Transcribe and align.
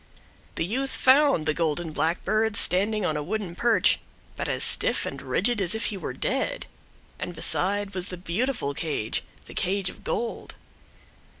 The 0.55 0.65
youth 0.65 0.89
found 0.89 1.45
the 1.45 1.53
golden 1.53 1.91
blackbird 1.91 2.57
standing 2.57 3.05
on 3.05 3.15
a 3.15 3.21
wooden 3.21 3.53
perch, 3.55 3.99
but 4.35 4.47
as 4.49 4.63
stiff 4.63 5.05
and 5.05 5.21
rigid 5.21 5.61
as 5.61 5.75
if 5.75 5.85
he 5.93 5.95
was 5.97 6.17
dead. 6.17 6.65
And 7.19 7.35
beside, 7.35 7.93
was 7.93 8.07
the 8.07 8.17
beautiful 8.17 8.73
cage, 8.73 9.23
the 9.45 9.53
cage 9.53 9.91
of 9.91 10.03
gold. 10.03 10.55